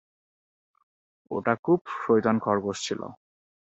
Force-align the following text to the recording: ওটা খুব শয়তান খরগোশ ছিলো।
ওটা 1.31 1.53
খুব 1.63 1.79
শয়তান 1.97 2.35
খরগোশ 2.39 2.77
ছিলো। 2.87 3.07